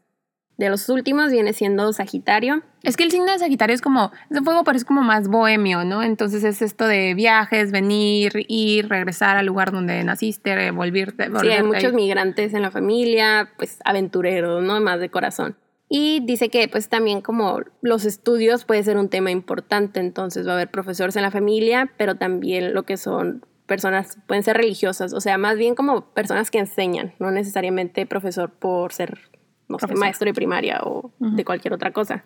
[0.61, 2.62] De los últimos viene siendo Sagitario.
[2.83, 6.03] Es que el signo de Sagitario es como, ese fuego parece como más bohemio, ¿no?
[6.03, 11.25] Entonces es esto de viajes, venir, ir, regresar al lugar donde naciste, volverte.
[11.25, 11.93] Sí, hay volverte muchos ahí.
[11.93, 14.79] migrantes en la familia, pues aventureros, ¿no?
[14.83, 15.57] Más de corazón.
[15.92, 20.53] Y dice que pues también como los estudios puede ser un tema importante, entonces va
[20.53, 25.12] a haber profesores en la familia, pero también lo que son personas, pueden ser religiosas,
[25.12, 29.18] o sea, más bien como personas que enseñan, no necesariamente profesor por ser,
[29.66, 32.24] no sé, maestro de primaria o de cualquier otra cosa.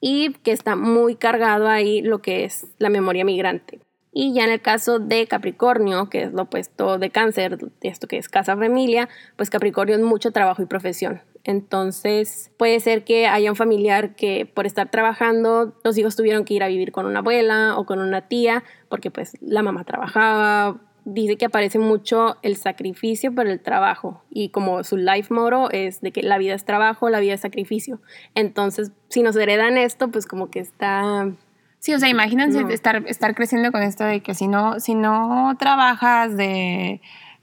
[0.00, 3.80] Y que está muy cargado ahí lo que es la memoria migrante.
[4.12, 8.18] Y ya en el caso de Capricornio, que es lo opuesto de cáncer, esto que
[8.18, 11.22] es casa familia, pues Capricornio es mucho trabajo y profesión.
[11.44, 16.54] Entonces puede ser que haya un familiar que por estar trabajando los hijos tuvieron que
[16.54, 20.80] ir a vivir con una abuela o con una tía porque pues la mamá trabajaba
[21.04, 26.00] dice que aparece mucho el sacrificio por el trabajo y como su life motto es
[26.00, 28.00] de que la vida es trabajo, la vida es sacrificio.
[28.34, 31.30] Entonces, si nos heredan esto, pues como que está...
[31.78, 35.56] Sí, o sea, imagínense estar, estar creciendo con esto de que si no, si no
[35.58, 37.00] trabajas de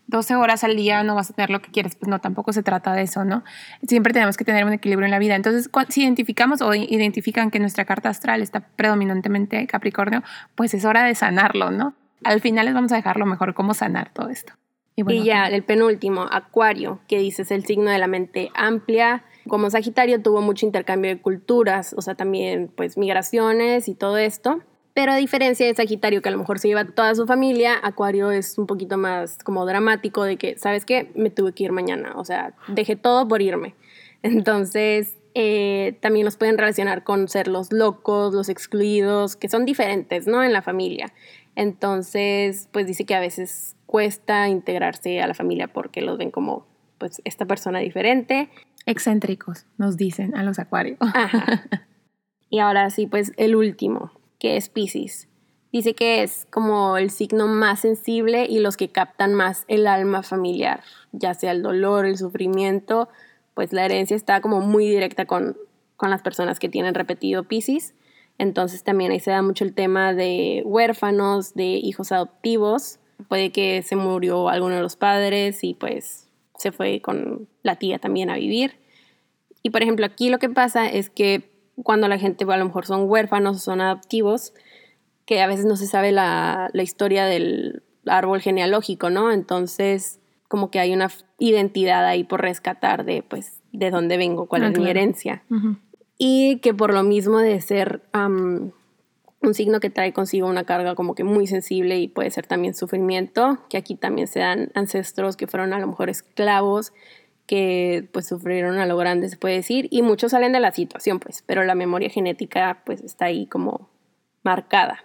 [0.10, 2.64] 12 horas al día no vas a tener lo que quieres, pues no, tampoco se
[2.64, 3.44] trata de eso, ¿no?
[3.88, 5.36] Siempre tenemos que tener un equilibrio en la vida.
[5.36, 10.24] Entonces, si identificamos o identifican que nuestra carta astral está predominantemente Capricornio,
[10.56, 11.94] pues es hora de sanarlo, ¿no?
[12.24, 14.54] Al final les vamos a dejar lo mejor cómo sanar todo esto.
[14.96, 19.24] Y, ya, el penúltimo, Acuario, que dices el signo de la mente amplia.
[19.48, 24.62] Como Sagitario tuvo mucho intercambio de culturas, o sea, también pues migraciones y todo esto.
[25.00, 28.32] Pero a diferencia de Sagitario, que a lo mejor se lleva toda su familia, Acuario
[28.32, 31.10] es un poquito más como dramático de que, ¿sabes qué?
[31.16, 33.76] Me tuve que ir mañana, o sea, dejé todo por irme.
[34.24, 40.28] Entonces, eh, también los pueden relacionar con ser los locos, los excluidos, que son diferentes,
[40.28, 40.44] ¿no?
[40.44, 41.14] En la familia.
[41.56, 46.68] Entonces, pues dice que a veces cuesta integrarse a la familia porque los ven como,
[46.98, 48.50] pues, esta persona diferente.
[48.86, 51.00] Excéntricos, nos dicen a los acuarios.
[52.50, 55.28] Y ahora sí, pues el último, que es Pisces.
[55.72, 60.24] Dice que es como el signo más sensible y los que captan más el alma
[60.24, 63.08] familiar, ya sea el dolor, el sufrimiento,
[63.54, 65.58] pues la herencia está como muy directa con,
[65.96, 67.94] con las personas que tienen repetido Pisces.
[68.40, 72.98] Entonces también ahí se da mucho el tema de huérfanos, de hijos adoptivos.
[73.28, 78.00] Puede que se murió alguno de los padres y pues se fue con la tía
[78.00, 78.80] también a vivir.
[79.62, 81.52] Y por ejemplo aquí lo que pasa es que
[81.84, 84.54] cuando la gente a lo mejor son huérfanos o son adoptivos,
[85.26, 89.32] que a veces no se sabe la, historia del árbol genealógico, ¿no?
[89.32, 94.64] Entonces, como que hay una identidad ahí por rescatar de, pues, de dónde vengo, cuál
[94.64, 95.44] es mi herencia.
[96.18, 101.16] Y que por lo mismo de ser un signo que trae consigo una carga como
[101.16, 105.48] que muy sensible y puede ser también sufrimiento, que aquí también se dan ancestros que
[105.48, 106.92] fueron a lo mejor esclavos
[107.50, 111.20] que pues sufrieron a lo grande, se puede decir, y muchos salen de la situación,
[111.20, 113.90] pues, pero la memoria genética pues está ahí como
[114.44, 115.00] marcada.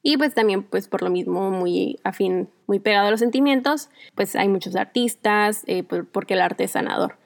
[0.00, 4.36] Y pues también pues por lo mismo muy afín, muy pegado a los sentimientos, pues
[4.36, 7.18] hay muchos artistas, eh, porque el arte es sanador.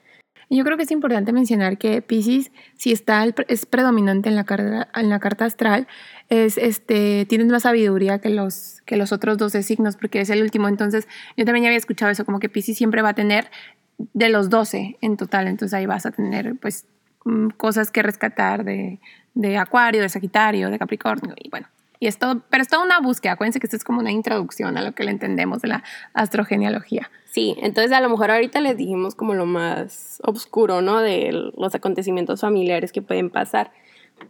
[0.51, 4.89] Yo creo que es importante mencionar que Pisces, si está es predominante en la, carta,
[4.95, 5.87] en la carta astral,
[6.31, 10.41] es este, tienes más sabiduría que los, que los otros 12 signos, porque es el
[10.41, 10.69] último.
[10.69, 11.07] Entonces,
[11.37, 13.51] yo también ya había escuchado eso, como que Pisces siempre va a tener
[13.99, 15.49] de los 12 en total.
[15.49, 16.87] Entonces ahí vas a tener pues
[17.25, 19.01] mm, cosas que rescatar de,
[19.35, 21.69] de Acuario, de Sagitario, de Capricornio y bueno.
[22.01, 23.33] Y es pero es toda una búsqueda.
[23.33, 25.85] Acuérdense que esto es como una introducción a lo que le entendemos de la
[26.15, 27.11] astrogenealogía.
[27.25, 31.01] Sí, entonces a lo mejor ahorita les dijimos como lo más oscuro, ¿no?
[31.01, 33.73] De los acontecimientos familiares que pueden pasar.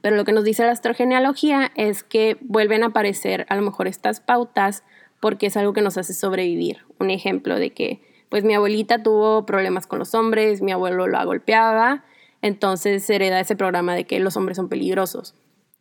[0.00, 3.86] Pero lo que nos dice la astrogenealogía es que vuelven a aparecer a lo mejor
[3.86, 4.82] estas pautas
[5.20, 6.78] porque es algo que nos hace sobrevivir.
[6.98, 11.24] Un ejemplo de que pues mi abuelita tuvo problemas con los hombres, mi abuelo la
[11.24, 12.04] golpeaba,
[12.42, 15.34] entonces se hereda ese programa de que los hombres son peligrosos.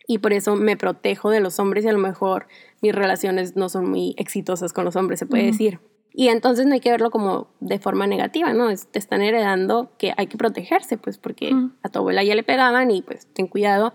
[0.07, 2.47] Y por eso me protejo de los hombres y a lo mejor
[2.81, 5.79] mis relaciones no son muy exitosas con los hombres, se puede decir.
[6.13, 8.69] Y entonces no hay que verlo como de forma negativa, ¿no?
[8.73, 11.51] te están heredando que hay que protegerse, pues porque
[11.83, 13.93] a tu abuela ya le pegaban y pues ten cuidado.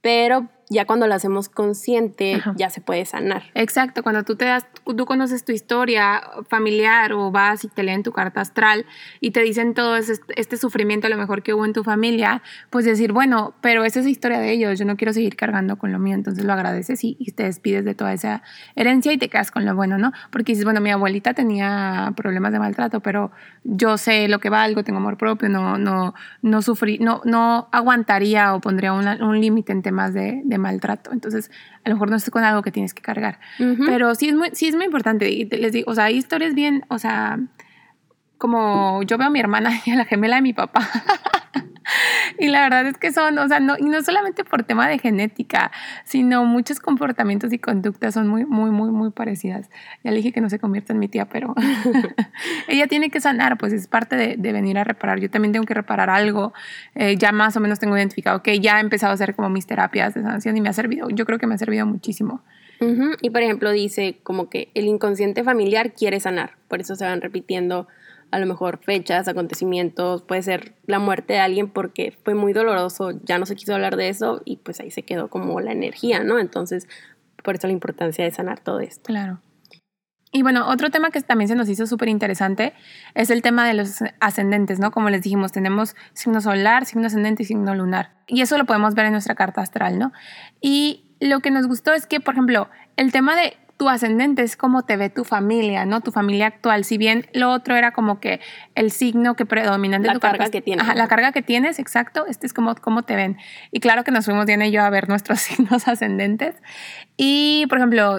[0.00, 3.42] Pero ya cuando lo hacemos consciente, ya se puede sanar.
[3.54, 8.04] Exacto, cuando tú te das, tú conoces tu historia familiar o vas y te leen
[8.04, 8.86] tu carta astral
[9.20, 12.84] y te dicen todo este, sufrimiento a lo mejor que hubo en tu familia, pues
[12.84, 15.90] decir, bueno, pero esa es la historia de ellos, yo no quiero seguir cargando con
[15.90, 18.42] lo mío, entonces lo agradeces y, te despides de toda esa
[18.76, 20.12] herencia y te quedas con lo bueno, ¿no?
[20.30, 23.30] Porque dices, bueno, mi abuelita tenía problemas de maltrato, pero
[23.64, 28.54] yo sé lo que valgo, tengo amor propio, no, no, no sufrí, no, no aguantaría
[28.54, 31.12] o pondría un límite en temas de, de maltrato.
[31.12, 31.50] Entonces,
[31.84, 33.40] a lo mejor no es con algo que tienes que cargar.
[33.86, 35.30] Pero sí es muy, sí es muy importante.
[35.30, 37.40] Y les digo, o sea, hay historias bien, o sea,
[38.38, 40.88] como yo veo a mi hermana y a la gemela de mi papá.
[42.38, 44.98] Y la verdad es que son, o sea, no, y no solamente por tema de
[44.98, 45.70] genética,
[46.04, 49.68] sino muchos comportamientos y conductas son muy, muy, muy, muy parecidas.
[50.04, 51.54] Ya le dije que no se convierta en mi tía, pero
[52.68, 55.20] ella tiene que sanar, pues es parte de, venir a reparar.
[55.20, 56.52] Yo también tengo que reparar algo.
[56.94, 59.66] Eh, ya más o menos tengo identificado que ya he empezado a hacer como mis
[59.66, 62.42] terapias de sanación y me ha servido, yo creo que me ha servido muchísimo.
[63.20, 67.20] Y por ejemplo dice como que el inconsciente familiar quiere sanar, por eso se van
[67.20, 67.88] repitiendo
[68.30, 73.12] a lo mejor fechas, acontecimientos, puede ser la muerte de alguien porque fue muy doloroso,
[73.24, 76.22] ya no se quiso hablar de eso y pues ahí se quedó como la energía,
[76.22, 76.38] ¿no?
[76.38, 76.88] Entonces,
[77.42, 79.02] por eso la importancia de sanar todo esto.
[79.04, 79.40] Claro.
[80.32, 82.72] Y bueno, otro tema que también se nos hizo súper interesante
[83.14, 84.92] es el tema de los ascendentes, ¿no?
[84.92, 88.12] Como les dijimos, tenemos signo solar, signo ascendente y signo lunar.
[88.28, 90.12] Y eso lo podemos ver en nuestra carta astral, ¿no?
[90.60, 94.58] Y lo que nos gustó es que, por ejemplo, el tema de tu ascendente es
[94.58, 96.02] como te ve tu familia, ¿no?
[96.02, 96.84] Tu familia actual.
[96.84, 98.38] Si bien lo otro era como que
[98.74, 100.84] el signo que predomina en La tu carga que tienes.
[100.84, 102.26] Ajá, la carga que tienes, exacto.
[102.26, 103.38] Este es como cómo te ven.
[103.72, 106.56] Y claro que nos fuimos Diana y yo a ver nuestros signos ascendentes.
[107.16, 108.18] Y, por ejemplo,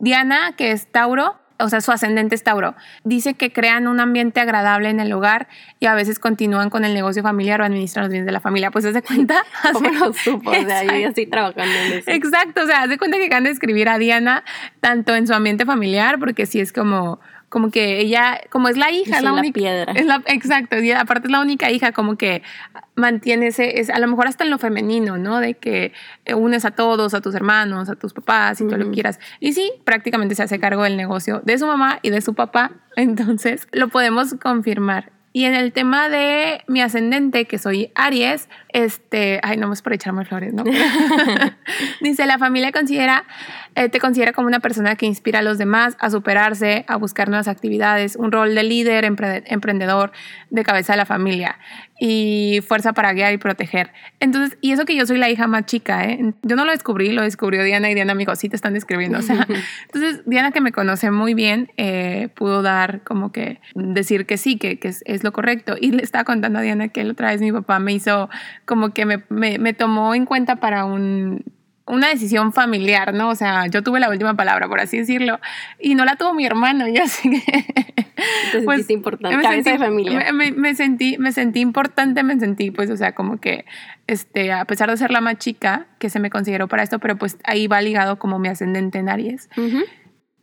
[0.00, 4.40] Diana, que es Tauro, o sea, su ascendente es Tauro, dice que crean un ambiente
[4.40, 5.48] agradable en el hogar
[5.80, 8.70] y a veces continúan con el negocio familiar o administran los bienes de la familia.
[8.70, 9.42] Pues, ¿se de cuenta?
[9.72, 10.50] ¿Cómo lo supo?
[10.50, 11.08] O sea, yo ya Exacto.
[11.08, 12.10] estoy trabajando en eso.
[12.10, 14.44] Exacto, o sea, haz de cuenta que acaban de escribir a Diana
[14.80, 18.90] tanto en su ambiente familiar, porque sí es como, como que ella, como es la
[18.90, 19.52] hija, es la única.
[19.54, 19.92] piedra.
[19.92, 22.42] Es la, exacto, y aparte es la única hija, como que
[22.96, 25.38] mantiene ese, es, a lo mejor hasta en lo femenino, ¿no?
[25.38, 25.92] De que
[26.24, 28.94] eh, unes a todos, a tus hermanos, a tus papás, y todo lo que Ujú.
[28.94, 29.20] quieras.
[29.38, 32.72] Y sí, prácticamente se hace cargo del negocio de su mamá y de su papá,
[32.96, 35.12] entonces lo podemos confirmar.
[35.32, 39.92] Y en el tema de mi ascendente, que soy Aries, este, ay, no más por
[39.92, 40.64] echarme flores, ¿no?
[42.00, 43.24] Dice, la familia considera,
[43.76, 47.28] eh, te considera como una persona que inspira a los demás a superarse, a buscar
[47.28, 50.10] nuevas actividades, un rol de líder, empre- emprendedor,
[50.50, 51.58] de cabeza de la familia
[51.98, 53.90] y fuerza para guiar y proteger.
[54.20, 56.34] Entonces, y eso que yo soy la hija más chica, ¿eh?
[56.42, 59.18] Yo no lo descubrí, lo descubrió Diana y Diana me dijo, sí te están describiendo.
[59.18, 59.46] O sea,
[59.86, 64.56] entonces Diana que me conoce muy bien, eh, pudo dar como que decir que sí,
[64.58, 65.76] que, que es, es lo correcto.
[65.80, 68.28] Y le estaba contando a Diana que la otra vez mi papá me hizo
[68.64, 71.44] como que me, me, me tomó en cuenta para un,
[71.86, 73.28] una decisión familiar, ¿no?
[73.28, 75.38] O sea, yo tuve la última palabra, por así decirlo,
[75.78, 77.40] y no la tuvo mi hermano, y así que...
[78.52, 80.18] Te sentiste importante, cabeza de familia.
[80.18, 83.64] Me, me- me sentí, me sentí importante, me sentí, pues, o sea, como que,
[84.06, 87.16] este, a pesar de ser la más chica, que se me consideró para esto, pero
[87.16, 89.48] pues ahí va ligado como mi ascendente en Aries.
[89.56, 89.80] Ujú.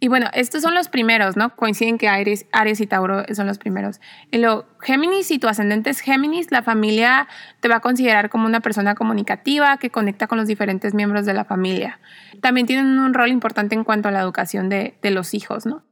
[0.03, 1.55] Y bueno, estos son los primeros, ¿no?
[1.55, 4.01] Coinciden que Aries, Aries y Tauro son los primeros.
[4.31, 7.29] Y lo Géminis, si tu ascendente es Géminis, la familia
[7.61, 11.33] te va a considerar como una persona comunicativa que conecta con los diferentes miembros de
[11.33, 12.01] la familia.
[12.41, 15.83] También tienen un rol importante en cuanto a la educación de, los hijos, ¿no?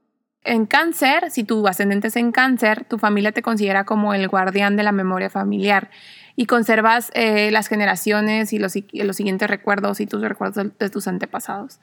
[0.44, 4.76] En cáncer, si tu ascendente es en cáncer, tu familia te considera como el guardián
[4.76, 5.90] de la memoria familiar
[6.36, 10.90] y conservas eh, las generaciones y los, si- los siguientes recuerdos y tus recuerdos de
[10.90, 11.80] tus antepasados.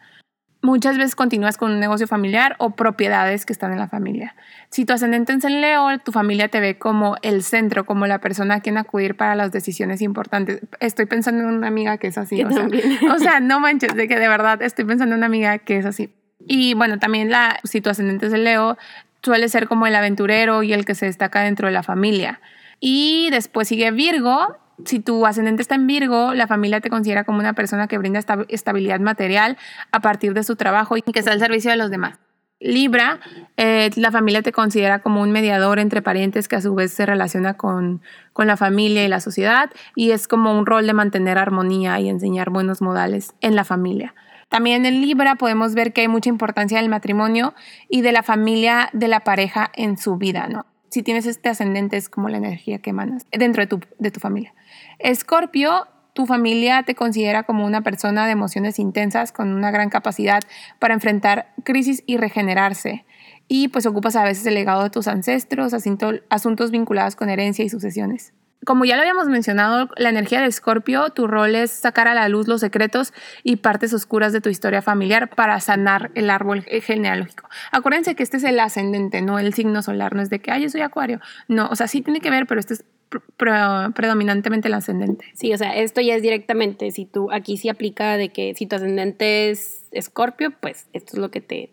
[0.61, 4.35] Muchas veces continúas con un negocio familiar o propiedades que están en la familia.
[4.71, 8.19] Si tu ascendente es en Leo, tu familia te ve como el centro, como la
[8.19, 10.61] persona a quien acudir para las decisiones importantes.
[10.81, 12.43] Estoy pensando en una amiga que es así.
[12.43, 12.67] O sea,
[13.15, 15.87] o sea, no manches, de que de verdad estoy pensando en una amiga que es
[15.87, 16.13] así.
[16.41, 18.77] Y bueno, también la, si tu ascendente es el Leo,
[19.23, 22.41] suele ser como el aventurero y el que se destaca dentro de la familia.
[22.81, 24.57] Y después sigue Virgo.
[24.85, 28.19] Si tu ascendente está en Virgo, la familia te considera como una persona que brinda
[28.19, 29.57] esta- estabilidad material
[29.93, 32.19] a partir de su trabajo y que está al servicio de los demás.
[32.61, 33.21] Libra,
[33.57, 37.07] eh, la familia te considera como un mediador entre parientes que a su vez se
[37.07, 41.39] relaciona con, con la familia y la sociedad y es como un rol de mantener
[41.39, 44.15] armonía y enseñar buenos modales en la familia.
[44.49, 47.55] También en Libra podemos ver que hay mucha importancia del matrimonio
[47.89, 50.67] y de la familia de la pareja en su vida, ¿no?
[50.91, 54.21] Si tienes este ascendente es como la energía que emanas dentro de tu, de tu
[54.21, 54.55] familia.
[54.99, 60.41] Escorpio, tu familia te considera como una persona de emociones intensas con una gran capacidad
[60.81, 63.05] para enfrentar crisis y regenerarse.
[63.47, 67.65] Y pues ocupas a veces el legado de tus ancestros, asunto- asuntos vinculados con herencia
[67.65, 68.33] y sucesiones.
[68.67, 72.29] Como ya lo habíamos mencionado, la energía de Escorpio, tu rol es sacar a la
[72.29, 77.49] luz los secretos y partes oscuras de tu historia familiar para sanar el árbol genealógico.
[77.71, 80.63] Acuérdense que este es el ascendente, no el signo solar, no es de que, ay,
[80.63, 81.21] yo soy acuario.
[81.47, 85.25] No, o sea, sí tiene que ver, pero este es pre- pre- predominantemente el ascendente.
[85.35, 88.67] Sí, o sea, esto ya es directamente, si tú, aquí sí aplica de que si
[88.67, 91.73] tu ascendente es escorpio, pues esto es lo que te,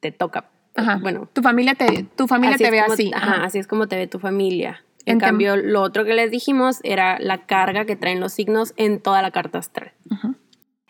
[0.00, 0.50] te toca.
[0.76, 0.98] Ajá.
[1.00, 3.10] Bueno, tu familia te, tu familia te ve como- así.
[3.14, 3.44] Ajá, ajá.
[3.44, 4.84] así es como te ve tu familia.
[5.06, 8.72] En, En cambio, lo otro que les dijimos era la carga que traen los signos
[8.76, 9.92] en toda la carta astral.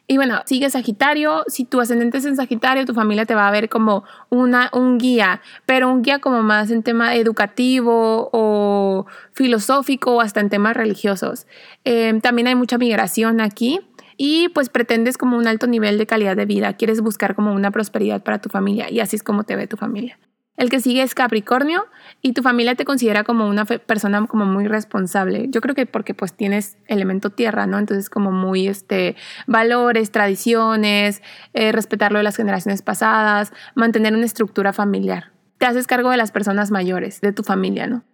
[0.06, 1.44] Y bueno, sigue Sagitario.
[1.46, 4.98] Si tu ascendente es en Sagitario, tu familia te va a ver como una, un
[4.98, 10.76] guía, pero un guía como más en tema educativo o filosófico o hasta en temas
[10.76, 11.46] religiosos.
[11.84, 13.80] Eh, también hay mucha migración aquí
[14.16, 16.74] y pues pretendes como un alto nivel de calidad de vida.
[16.74, 19.76] Quieres buscar como una prosperidad para tu familia y así es como te ve tu
[19.76, 20.18] familia.
[20.56, 21.86] El que sigue es Capricornio
[22.22, 25.46] y tu familia te considera como una persona como muy responsable.
[25.48, 27.78] Yo creo que porque pues tienes elemento tierra, ¿no?
[27.78, 29.16] Entonces como muy este
[29.46, 31.22] valores, tradiciones,
[31.54, 35.32] eh, respetar lo de las generaciones pasadas, mantener una estructura familiar.
[35.58, 38.04] Te haces cargo de las personas mayores, de tu familia, ¿no?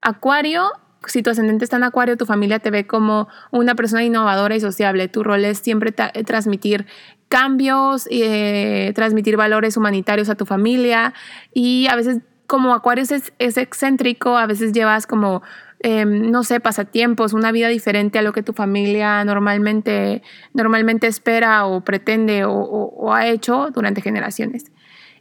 [0.00, 0.72] Acuario,
[1.06, 4.60] si tu ascendente está en Acuario, tu familia te ve como una persona innovadora y
[4.60, 5.08] sociable.
[5.08, 6.86] Tu rol es siempre eh, transmitir
[7.30, 11.14] cambios, eh, transmitir valores humanitarios a tu familia
[11.54, 15.40] y a veces como Acuario es, es excéntrico, a veces llevas como,
[15.78, 20.22] eh, no sé, pasatiempos, una vida diferente a lo que tu familia normalmente,
[20.52, 24.64] normalmente espera o pretende o ha hecho durante generaciones.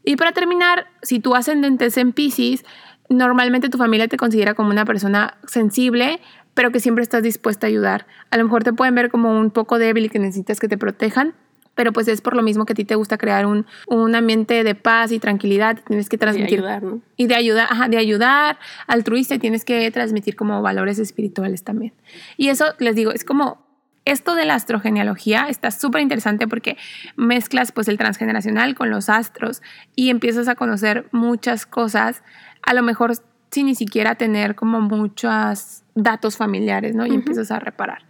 [0.03, 2.65] Y para terminar, si tu ascendente es en Pisces,
[3.09, 6.19] normalmente tu familia te considera como una persona sensible,
[6.55, 8.07] pero que siempre estás dispuesta a ayudar.
[8.31, 10.79] A lo mejor te pueden ver como un poco débil y que necesitas que te
[10.79, 11.35] protejan,
[11.79, 14.65] pero pues es por lo mismo que a ti te gusta crear un, un ambiente
[14.65, 16.55] de paz y tranquilidad, tienes que transmitir.
[16.59, 16.99] Y ayudar, ¿no?
[17.15, 21.93] Y de ayudar, ajá, de ayudar, altruista, y tienes que transmitir como valores espirituales también.
[22.35, 23.65] Y eso, les digo, es como
[24.03, 26.75] esto de la astrogenealogía está súper interesante porque
[27.15, 29.61] mezclas pues el transgeneracional con los astros
[29.95, 32.23] y empiezas a conocer muchas cosas,
[32.61, 33.13] a lo mejor
[33.51, 37.07] sin ni siquiera tener como muchos datos familiares, ¿no?
[37.07, 38.08] Y empiezas a reparar.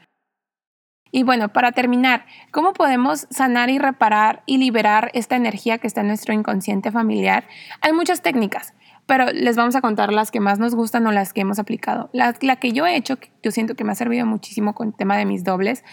[1.12, 6.02] Y bueno, para terminar, ¿cómo podemos sanar y reparar y liberar esta energía que está
[6.02, 7.48] en nuestro inconsciente familiar?
[7.82, 8.74] Hay muchas técnicas,
[9.06, 12.10] pero les vamos a contar las que más nos gustan o las que hemos aplicado.
[12.14, 14.90] La, la que yo he hecho, que yo siento que me ha servido muchísimo con
[14.90, 15.84] el tema de mis dobles,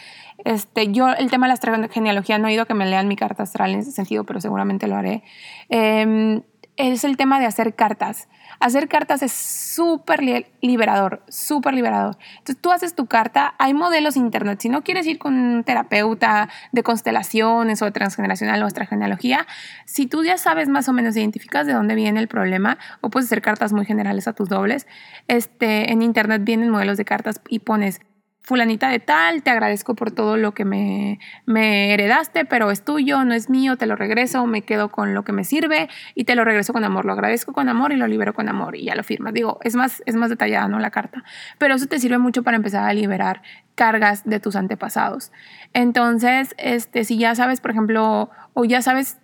[0.45, 3.17] este, yo el tema de la genealogía no he ido a que me lean mi
[3.17, 5.23] carta astral en ese sentido, pero seguramente lo haré.
[5.71, 6.43] Eh,
[6.77, 8.29] es el tema de hacer cartas.
[8.61, 10.21] Hacer cartas es súper
[10.61, 12.17] liberador, súper liberador.
[12.39, 14.61] Entonces tú haces tu carta, hay modelos internet.
[14.61, 19.47] Si no quieres ir con un terapeuta de constelaciones o transgeneracional o genealogía,
[19.85, 23.27] si tú ya sabes más o menos, identificas de dónde viene el problema, o puedes
[23.27, 24.87] hacer cartas muy generales a tus dobles,
[25.29, 28.01] este, en internet vienen modelos de cartas y pones
[28.47, 33.25] fulanita de tal, te agradezco por todo lo que me, me, heredaste, pero es tuyo,
[33.25, 36.37] no es mío, te lo regreso, me quedo con lo que me sirve y te
[36.37, 37.07] lo regreso con amor.
[37.07, 39.35] Lo agradezco con amor y lo libero con amor y ya lo firmas.
[39.35, 40.79] Digo, es más, es más detallada, ¿no?
[40.79, 41.25] La carta.
[41.59, 43.43] Pero eso te sirve mucho para empezar a liberar
[43.75, 45.33] cargas de tus antepasados.
[45.73, 49.19] Entonces, este, si ya sabes, por ejemplo, o ya sabes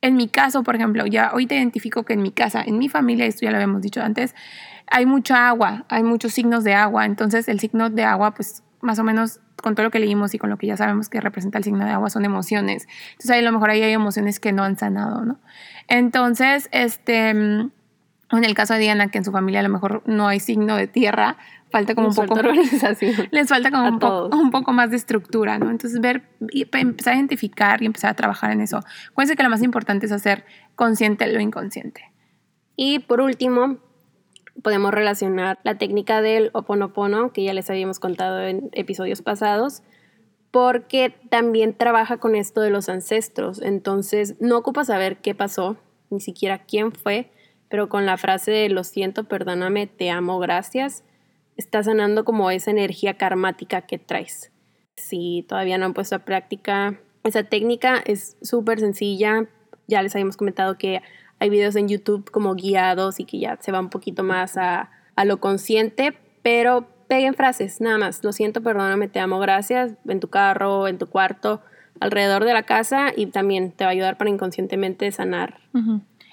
[0.00, 2.88] en mi caso, por ejemplo, ya hoy te identifico que en mi casa, en mi
[2.88, 4.34] familia, esto ya lo habíamos dicho antes,
[4.90, 7.04] hay mucha agua, hay muchos signos de agua.
[7.04, 10.38] Entonces, el signo de agua, pues más o menos con todo lo que leímos y
[10.38, 12.86] con lo que ya sabemos que representa el signo de agua son emociones.
[13.12, 15.40] Entonces, ahí a lo mejor ahí hay emociones que no han sanado, ¿no?
[15.88, 17.72] Entonces, este, en
[18.30, 20.86] el caso de Diana, que en su familia a lo mejor no hay signo de
[20.86, 21.36] tierra,
[21.70, 23.28] falta como un poco organización.
[23.30, 25.70] Les falta como un poco, un poco, más de estructura, ¿no?
[25.70, 28.80] Entonces, ver, y empezar a identificar y empezar a trabajar en eso.
[29.10, 30.44] Acuérdense que lo más importante es hacer
[30.74, 32.12] consciente lo inconsciente.
[32.76, 33.78] Y por último,
[34.62, 39.82] podemos relacionar la técnica del oponopono, que ya les habíamos contado en episodios pasados,
[40.50, 43.60] porque también trabaja con esto de los ancestros.
[43.60, 45.76] Entonces, no ocupa saber qué pasó,
[46.10, 47.30] ni siquiera quién fue,
[47.68, 51.04] pero con la frase de lo siento, perdóname, te amo, gracias,
[51.58, 54.50] está sanando como esa energía karmática que traes.
[54.96, 59.46] Si todavía no han puesto a práctica esa técnica, es súper sencilla.
[59.86, 61.02] Ya les habíamos comentado que
[61.38, 64.90] hay videos en YouTube como guiados y que ya se va un poquito más a,
[65.14, 68.22] a lo consciente, pero peguen frases, nada más.
[68.24, 69.92] Lo siento, perdóname, te amo, gracias.
[70.06, 71.60] En tu carro, en tu cuarto,
[72.00, 75.60] alrededor de la casa y también te va a ayudar para inconscientemente sanar.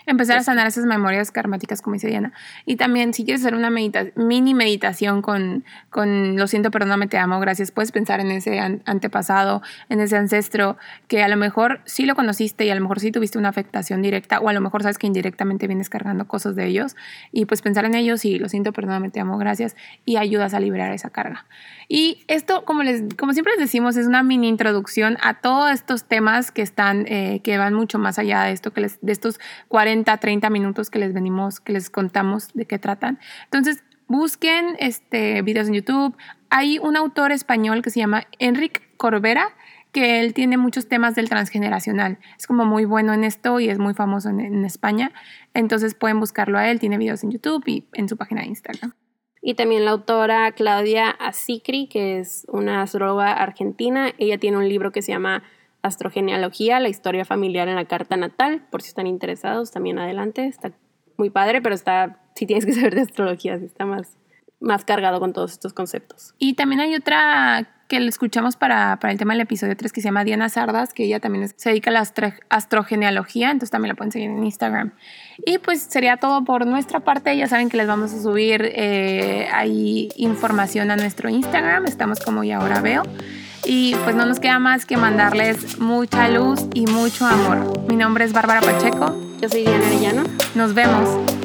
[0.08, 2.32] Empezar a sanar esas memorias karmáticas, como dice Diana.
[2.66, 7.40] Y también, si quieres hacer una mini meditación con, con lo siento, perdóname, te amo,
[7.40, 10.78] gracias, puedes pensar en ese antepasado, en ese ancestro,
[11.08, 14.02] que a lo mejor sí lo conociste y a lo mejor sí tuviste una afectación
[14.02, 16.96] directa, o a lo mejor sabes que indirectamente vienes cargando cosas de ellos,
[17.32, 19.76] y pues pensar en ellos y lo siento, perdóname, te amo, gracias,
[20.06, 21.46] y ayudas a liberar esa carga.
[21.88, 26.06] Y esto, como, les, como siempre les decimos, es una mini introducción a todos estos
[26.06, 29.40] temas que están, eh, que van mucho más allá de esto, que les, de estos
[29.68, 33.20] 40 30 minutos que les venimos, que les contamos de qué tratan.
[33.46, 36.16] Entonces, busquen este, videos en YouTube.
[36.50, 39.50] Hay un autor español que se llama Enric Corbera,
[39.92, 42.18] que él tiene muchos temas del transgeneracional.
[42.38, 45.12] Es como muy bueno en esto y es muy famoso en, en España.
[45.54, 46.80] Entonces pueden buscarlo a él.
[46.80, 48.94] Tiene videos en YouTube y en su página de Instagram.
[49.48, 54.12] Y también la autora Claudia Asicri, que es una astróloga argentina.
[54.18, 55.44] Ella tiene un libro que se llama
[55.84, 60.72] astrogenealogía, la historia familiar en la carta natal, por si están interesados, también adelante, está
[61.16, 64.18] muy padre, pero está, si tienes que saber de astrología, está más,
[64.66, 66.34] más cargado con todos estos conceptos.
[66.40, 70.02] Y también hay otra que le escuchamos para, para, el tema del episodio 3 que
[70.02, 72.04] se llama Diana Sardas, que ella también se dedica a la
[72.50, 74.94] astrogenealogía, entonces también la pueden seguir en Instagram.
[75.46, 79.48] Y pues sería todo por nuestra parte, ya saben que les vamos a subir eh,
[79.54, 83.04] ahí información a nuestro Instagram, estamos como y ahora veo.
[83.66, 87.88] Y pues no nos queda más que mandarles mucha luz y mucho amor.
[87.88, 89.16] Mi nombre es Bárbara Pacheco.
[89.42, 90.24] Yo soy Diana Arellano.
[90.54, 91.45] Nos vemos.